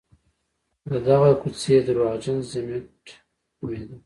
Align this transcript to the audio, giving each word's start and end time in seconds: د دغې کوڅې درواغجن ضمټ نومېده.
د 0.89 0.91
دغې 1.07 1.31
کوڅې 1.41 1.75
درواغجن 1.87 2.37
ضمټ 2.51 2.99
نومېده. 3.59 3.97